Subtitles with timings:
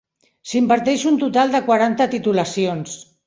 [0.51, 2.97] S'imparteix un total de quaranta titulacions.